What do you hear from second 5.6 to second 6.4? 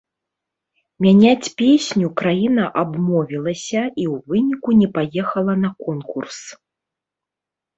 на конкурс.